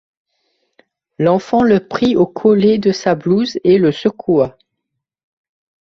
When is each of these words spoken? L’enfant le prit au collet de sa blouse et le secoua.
L’enfant 1.19 1.61
le 1.61 1.79
prit 1.87 2.15
au 2.15 2.25
collet 2.25 2.79
de 2.79 2.91
sa 2.91 3.13
blouse 3.13 3.59
et 3.63 3.77
le 3.77 3.91
secoua. 3.91 4.57